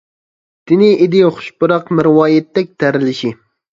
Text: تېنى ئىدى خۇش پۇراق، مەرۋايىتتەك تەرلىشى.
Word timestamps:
تېنى 0.69 0.87
ئىدى 0.95 1.21
خۇش 1.37 1.51
پۇراق، 1.63 1.93
مەرۋايىتتەك 1.99 2.73
تەرلىشى. 2.85 3.33